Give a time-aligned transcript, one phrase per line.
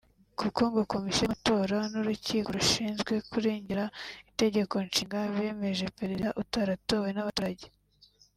[0.39, 3.83] kuko ngo Komisiyo y’amatora n’Urukiko rushinzwe kurengera
[4.31, 7.65] Itegeko Nshinga bemeje Perezida utaratowe n’abaturage